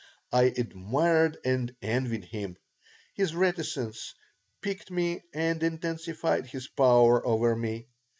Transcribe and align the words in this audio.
I 0.31 0.45
admired 0.57 1.37
and 1.45 1.75
envied 1.79 2.25
him. 2.25 2.57
His 3.13 3.35
reticence 3.35 4.15
piqued 4.61 4.89
me 4.89 5.21
and 5.31 5.61
intensified 5.61 6.47
his 6.47 6.67
power 6.67 7.23
over 7.23 7.55
me. 7.55 7.85